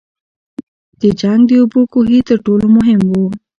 [1.01, 3.25] د جنګ د اوبو کوهي تر ټولو مهم وو.